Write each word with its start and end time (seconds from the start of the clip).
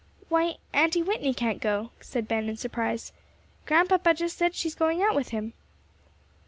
"Why, 0.29 0.55
Aunty 0.73 1.03
Whitney 1.03 1.31
can't 1.31 1.61
go," 1.61 1.91
said 2.01 2.27
Ben, 2.27 2.49
in 2.49 2.57
surprise. 2.57 3.13
"Grandpapa 3.67 4.15
just 4.15 4.35
said 4.35 4.55
she 4.55 4.67
is 4.67 4.73
going 4.73 5.03
out 5.03 5.13
with 5.13 5.29
him." 5.29 5.53